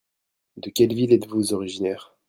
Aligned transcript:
De 0.57 0.71
quelle 0.71 0.95
ville 0.95 1.13
êtes-vous 1.13 1.53
originaire? 1.53 2.15